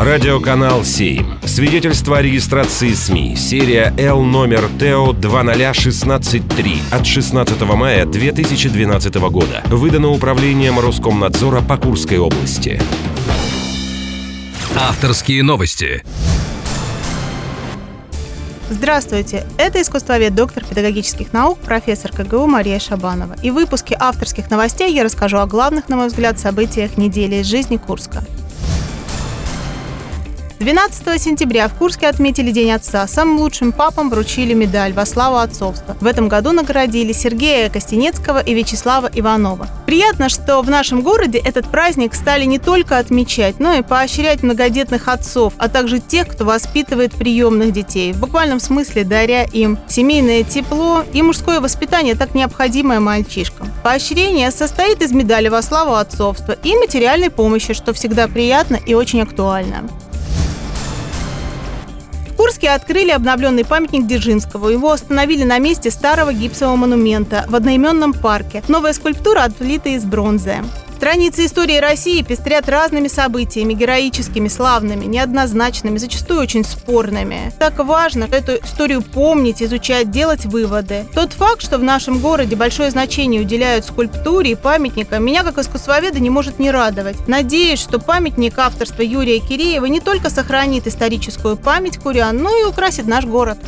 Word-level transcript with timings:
Радиоканал 0.00 0.84
7. 0.84 1.40
Свидетельство 1.44 2.18
о 2.18 2.22
регистрации 2.22 2.92
СМИ. 2.92 3.34
Серия 3.34 3.92
Л 3.98 4.22
номер 4.22 4.68
ТО 4.78 5.12
20163 5.12 6.82
от 6.92 7.04
16 7.04 7.60
мая 7.62 8.06
2012 8.06 9.14
года. 9.16 9.60
Выдано 9.66 10.10
управлением 10.10 10.78
Роскомнадзора 10.78 11.62
по 11.62 11.76
Курской 11.78 12.18
области. 12.18 12.80
Авторские 14.76 15.42
новости. 15.42 16.04
Здравствуйте! 18.70 19.48
Это 19.56 19.82
искусствовед, 19.82 20.32
доктор 20.32 20.64
педагогических 20.64 21.32
наук, 21.32 21.58
профессор 21.58 22.12
КГУ 22.12 22.46
Мария 22.46 22.78
Шабанова. 22.78 23.34
И 23.42 23.50
в 23.50 23.54
выпуске 23.54 23.96
авторских 23.98 24.48
новостей 24.48 24.94
я 24.94 25.02
расскажу 25.02 25.38
о 25.38 25.46
главных, 25.46 25.88
на 25.88 25.96
мой 25.96 26.06
взгляд, 26.06 26.38
событиях 26.38 26.98
недели 26.98 27.36
из 27.36 27.46
жизни 27.46 27.78
Курска. 27.78 28.22
12 30.58 31.22
сентября 31.22 31.68
в 31.68 31.74
Курске 31.74 32.08
отметили 32.08 32.50
День 32.50 32.72
отца. 32.72 33.06
Самым 33.06 33.38
лучшим 33.38 33.70
папам 33.70 34.10
вручили 34.10 34.54
медаль 34.54 34.92
во 34.92 35.06
славу 35.06 35.36
отцовства. 35.36 35.96
В 36.00 36.06
этом 36.06 36.26
году 36.26 36.50
наградили 36.50 37.12
Сергея 37.12 37.70
Костенецкого 37.70 38.40
и 38.40 38.54
Вячеслава 38.54 39.08
Иванова. 39.14 39.68
Приятно, 39.86 40.28
что 40.28 40.60
в 40.62 40.68
нашем 40.68 41.02
городе 41.02 41.38
этот 41.38 41.68
праздник 41.68 42.12
стали 42.12 42.44
не 42.44 42.58
только 42.58 42.98
отмечать, 42.98 43.60
но 43.60 43.74
и 43.74 43.82
поощрять 43.82 44.42
многодетных 44.42 45.06
отцов, 45.06 45.52
а 45.58 45.68
также 45.68 46.00
тех, 46.00 46.26
кто 46.26 46.44
воспитывает 46.44 47.14
приемных 47.14 47.72
детей. 47.72 48.12
В 48.12 48.18
буквальном 48.18 48.58
смысле 48.58 49.04
даря 49.04 49.44
им 49.44 49.78
семейное 49.86 50.42
тепло 50.42 51.04
и 51.12 51.22
мужское 51.22 51.60
воспитание, 51.60 52.16
так 52.16 52.34
необходимое 52.34 52.98
мальчишкам. 52.98 53.70
Поощрение 53.84 54.50
состоит 54.50 55.02
из 55.02 55.12
медали 55.12 55.48
во 55.48 55.62
славу 55.62 55.94
отцовства 55.94 56.56
и 56.64 56.74
материальной 56.74 57.30
помощи, 57.30 57.74
что 57.74 57.92
всегда 57.92 58.26
приятно 58.26 58.76
и 58.84 58.94
очень 58.94 59.22
актуально. 59.22 59.88
Курске 62.48 62.70
открыли 62.70 63.10
обновленный 63.10 63.62
памятник 63.62 64.06
Дзержинского. 64.06 64.70
Его 64.70 64.92
установили 64.92 65.44
на 65.44 65.58
месте 65.58 65.90
старого 65.90 66.32
гипсового 66.32 66.76
монумента 66.76 67.44
в 67.46 67.54
одноименном 67.54 68.14
парке. 68.14 68.64
Новая 68.68 68.94
скульптура 68.94 69.40
отлита 69.40 69.90
из 69.90 70.06
бронзы. 70.06 70.56
Страницы 70.98 71.46
истории 71.46 71.76
России 71.76 72.22
пестрят 72.22 72.68
разными 72.68 73.06
событиями, 73.06 73.72
героическими, 73.72 74.48
славными, 74.48 75.04
неоднозначными, 75.04 75.96
зачастую 75.96 76.40
очень 76.40 76.64
спорными. 76.64 77.52
Так 77.60 77.78
важно 77.78 78.24
эту 78.24 78.56
историю 78.56 79.02
помнить, 79.02 79.62
изучать, 79.62 80.10
делать 80.10 80.44
выводы. 80.44 81.06
Тот 81.14 81.34
факт, 81.34 81.62
что 81.62 81.78
в 81.78 81.84
нашем 81.84 82.18
городе 82.18 82.56
большое 82.56 82.90
значение 82.90 83.42
уделяют 83.42 83.84
скульптуре 83.84 84.50
и 84.50 84.54
памятникам, 84.56 85.24
меня 85.24 85.44
как 85.44 85.58
искусствоведа 85.58 86.18
не 86.18 86.30
может 86.30 86.58
не 86.58 86.72
радовать. 86.72 87.28
Надеюсь, 87.28 87.78
что 87.78 88.00
памятник 88.00 88.58
авторства 88.58 89.02
Юрия 89.02 89.38
Киреева 89.38 89.86
не 89.86 90.00
только 90.00 90.30
сохранит 90.30 90.88
историческую 90.88 91.56
память 91.56 91.98
курян, 91.98 92.36
но 92.36 92.50
и 92.58 92.64
украсит 92.64 93.06
наш 93.06 93.24
город. 93.24 93.58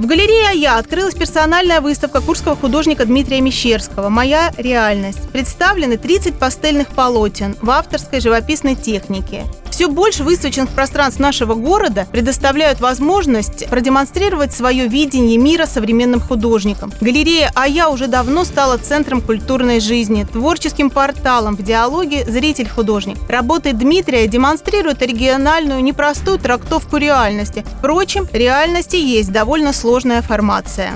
В 0.00 0.06
галерее 0.06 0.66
«А 0.66 0.78
открылась 0.78 1.14
персональная 1.14 1.82
выставка 1.82 2.22
курского 2.22 2.56
художника 2.56 3.04
Дмитрия 3.04 3.42
Мещерского 3.42 4.08
«Моя 4.08 4.50
реальность». 4.56 5.28
Представлены 5.30 5.98
30 5.98 6.38
пастельных 6.38 6.88
полотен 6.88 7.54
в 7.60 7.68
авторской 7.68 8.20
живописной 8.20 8.76
технике. 8.76 9.44
Все 9.80 9.88
больше 9.88 10.24
высоченных 10.24 10.68
пространств 10.68 11.20
нашего 11.20 11.54
города 11.54 12.06
предоставляют 12.12 12.80
возможность 12.80 13.66
продемонстрировать 13.70 14.52
свое 14.52 14.86
видение 14.86 15.38
мира 15.38 15.64
современным 15.64 16.20
художникам. 16.20 16.92
Галерея 17.00 17.50
«А 17.54 17.88
уже 17.88 18.06
давно 18.06 18.44
стала 18.44 18.76
центром 18.76 19.22
культурной 19.22 19.80
жизни, 19.80 20.26
творческим 20.30 20.90
порталом 20.90 21.56
в 21.56 21.62
диалоге 21.62 22.26
«Зритель-художник». 22.26 23.16
Работы 23.26 23.72
Дмитрия 23.72 24.26
демонстрируют 24.26 25.00
оригинальную, 25.00 25.82
непростую 25.82 26.38
трактовку 26.38 26.98
реальности. 26.98 27.64
Впрочем, 27.78 28.28
реальности 28.34 28.96
есть 28.96 29.32
довольно 29.32 29.72
сложная 29.72 30.20
формация. 30.20 30.92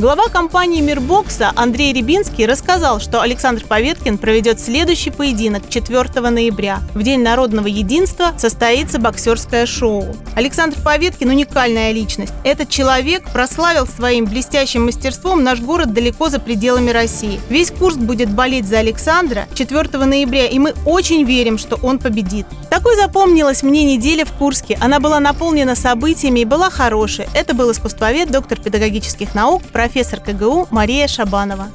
Глава 0.00 0.30
компании 0.30 0.80
«Мирбокса» 0.80 1.52
Андрей 1.56 1.92
Рябинский 1.92 2.46
рассказал, 2.46 3.00
что 3.00 3.20
Александр 3.20 3.66
Поветкин 3.66 4.16
проведет 4.16 4.58
следующий 4.58 5.10
поединок 5.10 5.68
4 5.68 6.30
ноября. 6.30 6.80
В 6.94 7.02
День 7.02 7.20
народного 7.20 7.66
единства 7.66 8.32
состоится 8.38 8.98
боксерское 8.98 9.66
шоу. 9.66 10.16
Александр 10.34 10.78
Поветкин– 10.82 11.28
уникальная 11.30 11.92
личность. 11.92 12.32
Этот 12.44 12.70
человек 12.70 13.30
прославил 13.30 13.86
своим 13.86 14.24
блестящим 14.24 14.86
мастерством 14.86 15.44
наш 15.44 15.60
город 15.60 15.92
далеко 15.92 16.30
за 16.30 16.40
пределами 16.40 16.92
России. 16.92 17.38
Весь 17.50 17.70
Курск 17.70 17.98
будет 17.98 18.30
болеть 18.30 18.66
за 18.66 18.78
Александра 18.78 19.48
4 19.54 19.98
ноября, 20.06 20.46
и 20.46 20.58
мы 20.58 20.72
очень 20.86 21.24
верим, 21.24 21.58
что 21.58 21.76
он 21.82 21.98
победит. 21.98 22.46
Такой 22.80 22.96
запомнилась 22.96 23.62
мне 23.62 23.84
неделя 23.84 24.24
в 24.24 24.32
Курске. 24.32 24.78
Она 24.80 25.00
была 25.00 25.20
наполнена 25.20 25.74
событиями 25.74 26.40
и 26.40 26.44
была 26.46 26.70
хорошей. 26.70 27.26
Это 27.34 27.52
был 27.52 27.70
искусствовед, 27.72 28.30
доктор 28.30 28.58
педагогических 28.58 29.34
наук, 29.34 29.62
профессор 29.70 30.18
КГУ 30.18 30.66
Мария 30.70 31.06
Шабанова. 31.06 31.68